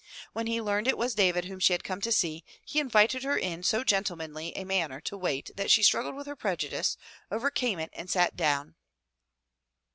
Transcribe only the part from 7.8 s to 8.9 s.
and sat down.